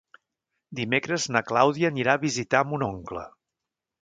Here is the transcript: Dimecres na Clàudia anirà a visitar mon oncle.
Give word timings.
Dimecres 0.79 1.27
na 1.35 1.43
Clàudia 1.51 1.93
anirà 1.93 2.17
a 2.17 2.23
visitar 2.27 2.63
mon 2.73 2.87
oncle. 2.89 3.29